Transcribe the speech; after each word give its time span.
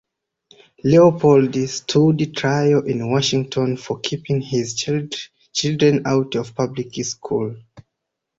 Leopold 0.83 1.53
stood 1.69 2.35
trial 2.35 2.83
in 2.87 3.11
Washington 3.11 3.77
for 3.77 3.99
keeping 3.99 4.41
his 4.41 4.73
children 4.73 6.01
out 6.07 6.33
of 6.33 6.55
public 6.55 6.95
school. 7.05 7.55